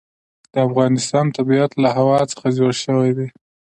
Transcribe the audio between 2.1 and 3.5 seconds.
څخه جوړ شوی دی.